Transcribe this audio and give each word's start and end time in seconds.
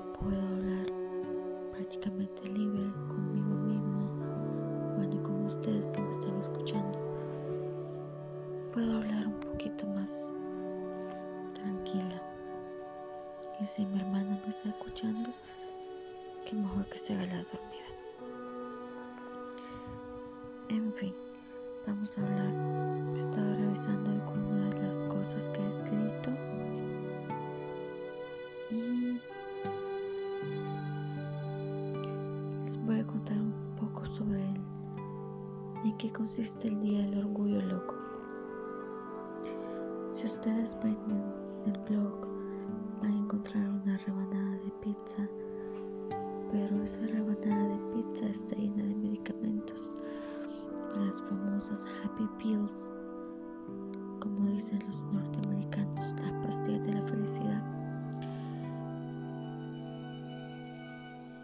puedo 0.00 0.40
hablar 0.40 0.86
prácticamente 1.72 2.48
libre 2.48 2.90
conmigo 3.08 3.54
mismo, 3.54 4.94
bueno, 4.96 5.14
y 5.14 5.18
con 5.18 5.46
ustedes 5.46 5.90
que 5.92 6.00
me 6.00 6.10
están 6.10 6.36
escuchando. 6.38 6.98
Puedo 8.72 8.98
hablar 8.98 9.26
un 9.26 9.40
poquito 9.40 9.86
más 9.88 10.34
tranquila. 11.54 12.22
Y 13.60 13.64
si 13.64 13.86
mi 13.86 14.00
hermana 14.00 14.38
me 14.44 14.50
está 14.50 14.68
escuchando, 14.68 15.30
que 16.44 16.56
mejor 16.56 16.84
que 16.86 16.98
se 16.98 17.14
haga 17.14 17.26
la 17.26 17.44
dormida. 17.44 17.76
En 20.68 20.92
fin, 20.92 21.14
vamos 21.86 22.18
a 22.18 22.22
hablar. 22.22 23.16
Estaba 23.16 23.54
revisando 23.54 24.10
algunas 24.10 24.74
de 24.74 24.82
las 24.82 25.04
cosas 25.04 25.48
que 25.50 25.60
he 25.60 25.70
escrito. 25.70 26.30
Consiste 36.16 36.68
el 36.68 36.80
Día 36.80 37.02
del 37.02 37.18
Orgullo 37.18 37.60
Loco. 37.60 37.94
Si 40.10 40.26
ustedes 40.26 40.76
ven 40.82 40.96
en 41.10 41.72
el 41.74 41.80
blog, 41.80 42.26
van 43.02 43.12
a 43.12 43.18
encontrar 43.18 43.68
una 43.68 43.98
rebanada 43.98 44.52
de 44.52 44.72
pizza 44.80 45.28
pero 46.52 46.82
esa 46.82 46.98
rebanada 47.06 47.68
de 47.68 47.78
pizza 47.92 48.26
está 48.26 48.56
llena 48.56 48.84
de 48.84 48.94
medicamentos, 48.94 49.96
las 50.96 51.20
famosas 51.22 51.86
Happy 52.02 52.26
Pills, 52.38 52.92
como 54.20 54.50
dicen 54.52 54.78
los 54.86 55.00
norteamericanos, 55.12 56.14
las 56.20 56.32
pastillas 56.44 56.86
de 56.86 56.92
la 56.94 57.02
felicidad. 57.02 57.62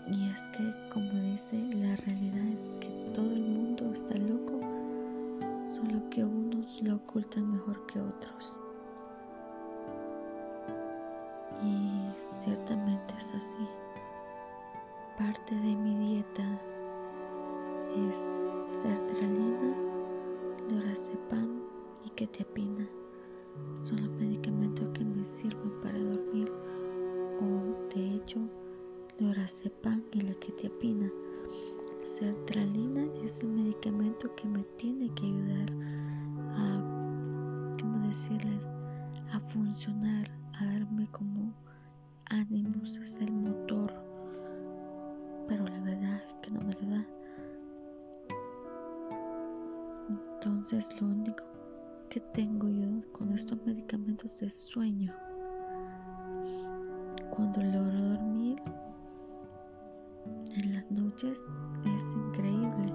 Y 0.08 0.30
es 0.30 0.48
que, 0.48 0.72
como 0.92 1.12
dice, 1.12 1.58
la 1.76 1.96
realidad 1.96 2.46
es 2.56 2.70
que 2.80 3.10
todo 3.14 3.30
el 3.30 3.42
mundo 3.42 3.92
está 3.92 4.16
loco, 4.16 4.60
solo 5.82 6.00
que 6.10 6.24
unos 6.24 6.80
lo 6.82 6.96
ocultan 6.96 7.52
mejor 7.52 7.86
que 7.86 8.00
otros. 8.00 8.56
Y 11.64 12.12
ciertamente 12.30 13.14
es 13.18 13.34
así. 13.34 13.68
Parte 15.18 15.54
de 15.54 15.76
mi 15.76 15.96
dieta 15.96 16.60
es 17.96 18.42
sertralina, 18.72 19.74
lorazepam 20.70 21.62
y 22.04 22.10
ketiapina. 22.10 22.88
Son 23.80 24.00
los 24.02 24.10
medicamentos 24.10 24.86
que 24.94 25.04
me 25.04 25.21
Entonces 50.72 51.02
lo 51.02 51.08
único 51.08 51.44
que 52.08 52.18
tengo 52.32 52.66
yo 52.66 53.12
con 53.12 53.30
estos 53.34 53.62
medicamentos 53.66 54.40
es 54.40 54.54
sueño. 54.54 55.12
Cuando 57.28 57.62
logro 57.62 58.00
dormir 58.00 58.62
en 60.56 60.74
las 60.74 60.90
noches 60.90 61.38
es 61.84 62.16
increíble 62.16 62.90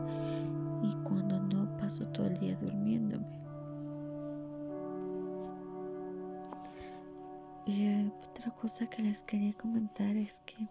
y 0.82 0.92
cuando 1.04 1.40
no 1.40 1.78
paso 1.78 2.04
todo 2.08 2.26
el 2.26 2.40
día 2.40 2.58
durmiéndome. 2.60 3.28
Y 7.68 8.08
otra 8.08 8.50
cosa 8.56 8.90
que 8.90 9.04
les 9.04 9.22
quería 9.22 9.54
comentar 9.54 10.18
es 10.18 10.42
que 10.48 10.68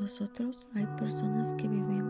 nosotros 0.00 0.66
hay 0.74 0.86
personas 0.98 1.52
que 1.54 1.68
vivimos 1.68 2.01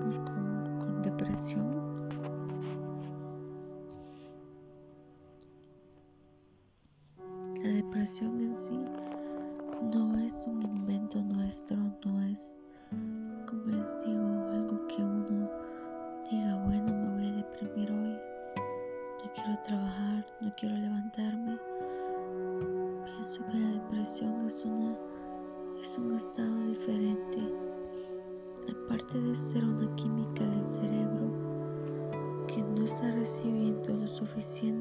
En 8.21 8.55
sí 8.55 8.79
no 9.91 10.19
es 10.19 10.45
un 10.47 10.63
invento 10.63 11.23
nuestro, 11.23 11.79
no 12.05 12.23
es, 12.25 12.59
como 13.49 13.65
les 13.65 14.05
digo, 14.05 14.51
algo 14.51 14.87
que 14.87 15.03
uno 15.03 15.51
diga, 16.31 16.63
bueno, 16.67 16.93
me 16.93 17.09
voy 17.15 17.29
a 17.29 17.37
deprimir 17.37 17.91
hoy, 17.91 18.19
no 19.25 19.33
quiero 19.35 19.59
trabajar, 19.65 20.27
no 20.43 20.55
quiero 20.59 20.77
levantarme. 20.77 21.59
Pienso 23.07 23.47
que 23.47 23.59
la 23.59 23.69
depresión 23.71 24.47
es 24.47 24.63
una 24.67 24.95
es 25.81 25.97
un 25.97 26.15
estado 26.15 26.67
diferente 26.67 27.39
aparte 28.71 29.21
de 29.21 29.35
ser 29.35 29.65
una 29.65 29.97
química 29.97 30.45
del 30.45 30.65
cerebro 30.65 31.33
que 32.47 32.63
no 32.63 32.85
está 32.85 33.11
recibiendo 33.13 33.95
lo 33.95 34.07
suficiente, 34.07 34.72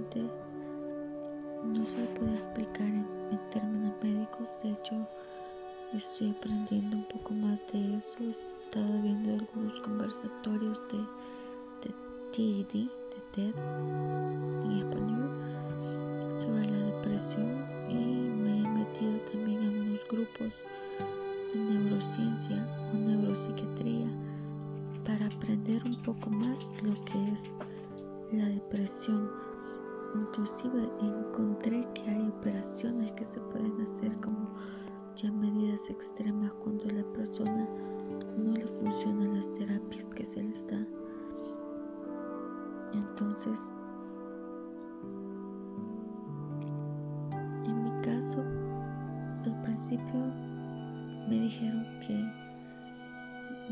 ya 35.21 35.31
medidas 35.31 35.87
extremas 35.89 36.51
cuando 36.63 36.83
la 36.85 37.03
persona 37.13 37.67
no 38.37 38.53
le 38.53 38.65
funcionan 38.65 39.35
las 39.35 39.51
terapias 39.53 40.07
que 40.07 40.25
se 40.25 40.41
les 40.43 40.65
da. 40.67 40.83
Entonces, 42.93 43.59
en 47.67 47.83
mi 47.83 48.01
caso, 48.01 48.39
al 49.45 49.61
principio 49.61 50.19
me 51.29 51.41
dijeron 51.41 51.85
que 52.07 52.13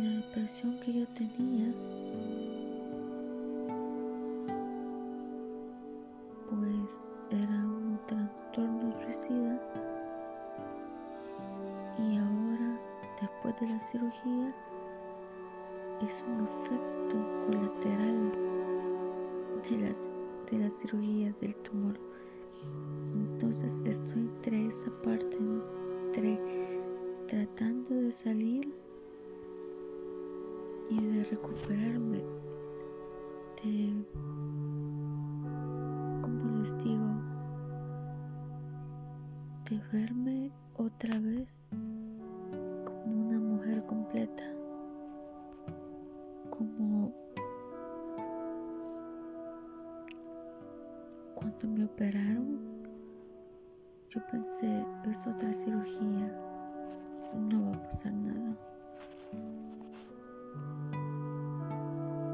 la 0.03 0.09
depresión 0.17 0.79
que 0.85 0.99
yo 0.99 1.07
tenía 1.07 1.73
efecto 16.75 17.17
colateral 17.45 18.31
de, 19.69 19.77
las, 19.77 20.09
de 20.51 20.59
la 20.59 20.69
cirugía 20.69 21.33
del 21.41 21.55
tumor. 21.57 21.99
Entonces 23.13 23.81
estoy 23.85 24.21
entre 24.21 24.67
esa 24.67 24.91
parte 25.01 25.37
entre 26.07 26.39
tratando 27.27 27.95
de 27.95 28.11
salir 28.11 28.73
y 30.89 31.05
de 31.05 31.23
recuperarme 31.25 32.23
de, 33.63 34.05
como 36.21 36.57
les 36.57 36.77
digo, 36.83 37.21
de 39.69 39.81
verme 39.91 40.51
otra 40.77 41.19
vez 41.19 41.59
yo 54.09 54.26
pensé, 54.32 54.84
es 55.09 55.28
otra 55.28 55.53
cirugía 55.53 56.34
no 57.35 57.70
va 57.70 57.76
a 57.76 57.84
pasar 57.84 58.14
nada. 58.14 58.58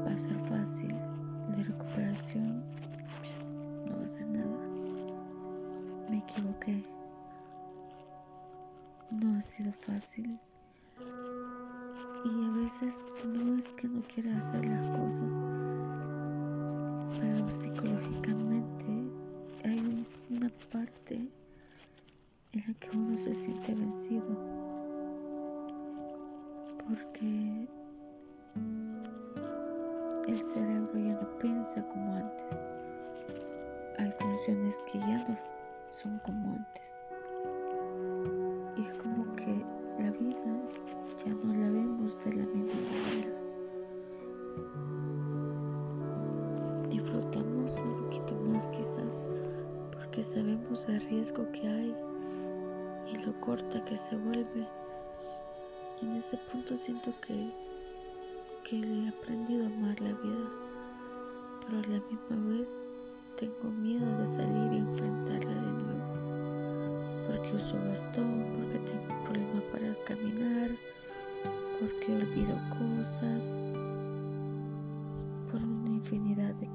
Va 0.06 0.10
a 0.10 0.18
ser 0.18 0.38
fácil 0.48 0.88
de 1.56 1.64
recuperación, 1.64 2.62
no 3.86 3.98
va 3.98 4.04
a 4.04 4.06
ser 4.06 4.26
nada. 4.28 4.56
Me 6.10 6.18
equivoqué. 6.18 6.82
No 9.10 9.38
ha 9.38 9.42
sido 9.42 9.72
fácil. 9.72 10.38
Y 12.24 12.44
a 12.44 12.50
veces 12.62 13.06
no 13.26 13.58
es 13.58 13.72
que 13.74 13.88
no 13.88 14.00
quiera 14.02 14.36
hacer 14.38 14.64
las 14.64 14.90
cosas, 14.90 15.46
pero 17.20 17.48
psicológicamente 17.48 18.55
manera 22.66 22.78
que 22.80 22.96
uno 22.96 23.16
se 23.16 23.34
siente 23.34 23.74
vencido. 23.74 24.24
Porque 26.88 27.68
el 30.28 30.38
cerebro 30.38 30.92
ya 30.94 31.20
no 31.20 31.38
piensa 31.38 31.82
como 31.88 32.14
antes. 32.14 32.66
Hay 33.98 34.12
funciones 34.20 34.82
que 34.90 34.98
ya 34.98 35.26
no 35.28 35.38
son 35.90 36.18
como 36.24 36.56
antes. 36.56 36.98
Y 38.76 38.82
es 38.82 38.98
como 38.98 39.34
que 39.36 39.64
la 39.98 40.10
vida 40.12 40.60
ya 41.24 41.32
no 41.32 41.54
la 41.54 41.70
vemos 41.70 42.24
de 42.24 42.34
la 42.34 42.46
misma 42.46 42.80
manera. 42.90 43.32
Disfrutamos 46.90 47.76
un 47.78 47.96
poquito 48.04 48.34
más 48.52 48.68
quizás 48.68 49.28
porque 49.92 50.22
sabemos 50.22 50.86
el 50.88 51.00
riesgo 51.08 51.50
que 51.52 51.66
hay 51.66 51.96
corta 53.34 53.84
que 53.84 53.96
se 53.96 54.16
vuelve. 54.16 54.66
Y 56.00 56.06
en 56.06 56.16
ese 56.16 56.36
punto 56.50 56.76
siento 56.76 57.12
que, 57.20 57.50
que 58.64 58.76
he 58.80 59.08
aprendido 59.08 59.64
a 59.64 59.68
amar 59.68 60.00
la 60.00 60.12
vida, 60.12 60.50
pero 61.64 61.78
a 61.78 61.82
la 61.82 62.00
misma 62.10 62.58
vez 62.58 62.90
tengo 63.36 63.70
miedo 63.70 64.06
de 64.18 64.26
salir 64.26 64.72
y 64.72 64.76
enfrentarla 64.78 65.54
de 65.54 65.72
nuevo, 65.72 67.26
porque 67.26 67.56
uso 67.56 67.76
bastón, 67.88 68.46
porque 68.56 68.78
tengo 68.90 69.24
problemas 69.24 69.62
para 69.72 69.94
caminar, 70.04 70.70
porque 71.80 72.14
olvido 72.14 72.56
cosas, 72.70 73.62
por 75.50 75.62
una 75.62 75.90
infinidad 75.90 76.54
de... 76.54 76.68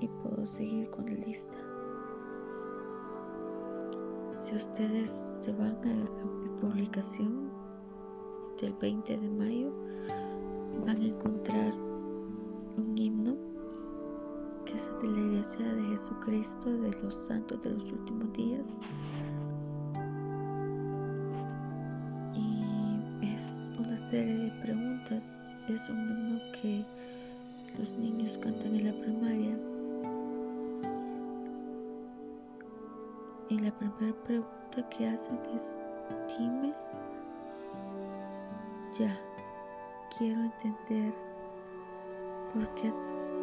y 0.00 0.08
puedo 0.22 0.46
seguir 0.46 0.90
con 0.90 1.06
la 1.06 1.14
lista. 1.14 1.73
Si 4.44 4.54
ustedes 4.54 5.10
se 5.40 5.52
van 5.52 5.74
a 5.84 5.86
mi 5.86 6.48
publicación 6.60 7.48
del 8.60 8.74
20 8.74 9.16
de 9.16 9.30
mayo, 9.30 9.72
van 10.84 11.00
a 11.00 11.04
encontrar 11.06 11.72
un 12.76 12.92
himno 12.94 13.36
que 14.66 14.74
es 14.74 14.90
de 15.00 15.08
la 15.08 15.18
Iglesia 15.18 15.74
de 15.74 15.82
Jesucristo 15.84 16.70
de 16.70 16.90
los 17.02 17.14
Santos 17.24 17.62
de 17.62 17.70
los 17.70 17.90
últimos 17.90 18.30
días. 18.34 18.74
Y 22.34 23.26
es 23.26 23.72
una 23.78 23.96
serie 23.96 24.36
de 24.36 24.50
preguntas. 24.62 25.48
Es 25.70 25.88
un 25.88 25.98
himno 26.00 26.40
que 26.60 26.84
los 27.78 27.90
niños 27.96 28.36
cantan 28.36 28.74
en 28.74 28.84
la 28.84 28.92
primaria. 29.00 29.63
Y 33.54 33.58
la 33.60 33.70
primera 33.70 34.12
pregunta 34.24 34.88
que 34.90 35.06
hacen 35.06 35.38
es, 35.54 35.78
dime, 36.36 36.74
ya, 38.98 39.16
quiero 40.18 40.40
entender 40.40 41.14
por 42.52 42.68
qué 42.74 42.92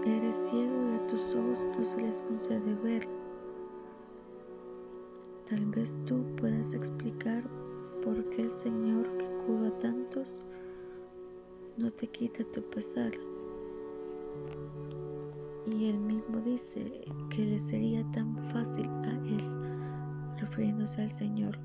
eres 0.06 0.36
ciego 0.36 0.92
y 0.92 0.96
a 0.96 1.08
tus 1.08 1.34
ojos 1.34 1.66
no 1.78 1.86
se 1.86 2.02
les 2.02 2.22
concede 2.24 2.76
ver. 2.84 3.08
Tal 5.50 5.66
vez 5.68 5.98
tú 6.06 6.26
puedas 6.36 6.74
explicar 6.74 7.42
por 8.04 8.22
qué 8.32 8.42
el 8.42 8.52
Señor 8.52 9.10
que 9.18 9.26
cura 9.46 9.70
a 9.70 9.80
tantos 9.80 10.40
no 11.78 11.90
te 11.90 12.06
quita 12.08 12.44
tu 12.52 12.62
pesar. 12.64 13.14
Y 15.66 15.88
él 15.88 16.00
mismo 16.00 16.42
dice 16.42 17.00
que 17.30 17.46
le 17.46 17.60
sería 17.60 18.04
tan 18.12 18.36
fácil 18.36 18.90
a 18.90 19.12
él, 19.12 19.61
refiriéndose 20.52 21.02
al 21.02 21.10
Señor. 21.10 21.58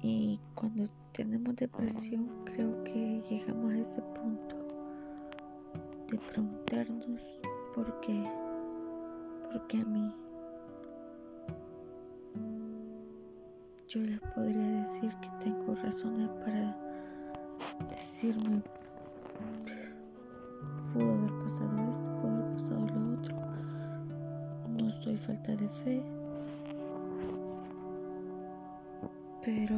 Y 0.00 0.40
cuando 0.54 0.88
tenemos 1.12 1.56
depresión, 1.56 2.28
creo 2.44 2.84
que 2.84 3.20
llegamos 3.28 3.72
a 3.72 3.78
ese 3.78 4.02
punto 4.02 4.56
de 6.08 6.16
preguntarnos 6.16 7.40
por 7.74 8.00
qué, 8.00 8.24
por 9.50 9.66
qué 9.66 9.80
a 9.80 9.84
mí. 9.84 10.14
Yo 13.88 14.00
les 14.00 14.20
podría 14.20 14.80
decir 14.82 15.12
que 15.20 15.28
tengo 15.44 15.74
razones 15.74 16.28
para 16.44 16.76
decirme, 17.90 18.62
pudo 20.92 21.14
haber 21.14 21.32
pasado 21.42 21.90
esto, 21.90 22.10
pudo 22.20 22.30
haber 22.30 22.52
pasado 22.52 22.86
lo 22.86 23.18
otro. 23.18 23.36
No 24.68 24.88
soy 24.88 25.16
falta 25.16 25.56
de 25.56 25.68
fe, 25.68 26.04
pero 29.46 29.76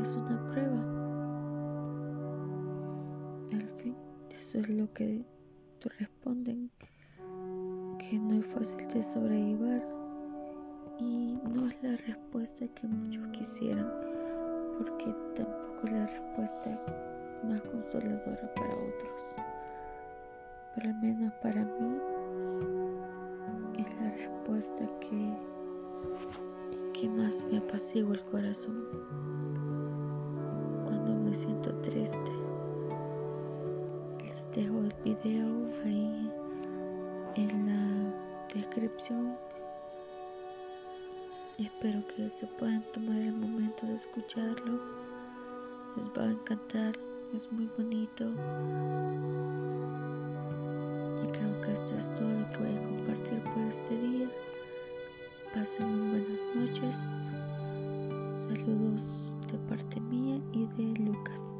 es 0.00 0.16
una 0.16 0.40
prueba. 0.52 0.82
Al 3.52 3.68
fin, 3.70 3.96
eso 4.30 4.58
es 4.60 4.68
lo 4.68 4.92
que 4.92 5.24
responden, 5.98 6.70
que 7.98 8.20
no 8.20 8.38
es 8.38 8.46
fácil 8.46 8.86
de 8.94 9.02
sobrellevar 9.02 9.82
y 11.00 11.40
no 11.52 11.66
es 11.66 11.82
la 11.82 11.96
respuesta 11.96 12.68
que 12.68 12.86
muchos 12.86 13.26
quisieran, 13.32 13.90
porque 14.78 15.12
tampoco 15.34 15.86
es 15.86 15.92
la 15.92 16.06
respuesta 16.06 16.86
más 17.42 17.60
consoladora 17.62 18.54
para 18.54 18.74
otros. 18.74 19.61
Pero 20.82 20.94
al 20.94 21.00
menos 21.00 21.32
para 21.34 21.64
mí 21.64 21.96
es 23.78 24.00
la 24.00 24.10
respuesta 24.10 24.84
que, 24.98 25.32
que 26.92 27.08
más 27.08 27.44
me 27.52 27.58
apacigua 27.58 28.14
el 28.14 28.24
corazón 28.24 28.84
cuando 30.84 31.14
me 31.14 31.32
siento 31.36 31.72
triste. 31.82 32.32
Les 34.18 34.50
dejo 34.56 34.78
el 34.80 34.92
video 35.04 35.70
ahí 35.84 36.32
en 37.36 37.66
la 37.66 38.52
descripción. 38.52 39.36
Espero 41.60 42.04
que 42.08 42.28
se 42.28 42.48
puedan 42.58 42.82
tomar 42.90 43.18
el 43.18 43.34
momento 43.34 43.86
de 43.86 43.94
escucharlo. 43.94 44.80
Les 45.94 46.08
va 46.08 46.24
a 46.24 46.30
encantar, 46.30 46.92
es 47.32 47.52
muy 47.52 47.70
bonito 47.78 48.32
creo 51.32 51.60
que 51.62 51.72
esto 51.72 51.96
es 51.98 52.14
todo 52.14 52.28
lo 52.28 52.50
que 52.50 52.58
voy 52.58 52.76
a 52.76 52.82
compartir 52.82 53.42
por 53.44 53.62
este 53.68 53.96
día. 53.98 54.28
Pasen 55.54 55.86
muy 55.88 56.20
buenas 56.20 56.40
noches. 56.54 56.96
Saludos 58.30 59.32
de 59.50 59.58
parte 59.68 60.00
mía 60.00 60.40
y 60.52 60.66
de 60.76 61.00
Lucas. 61.00 61.51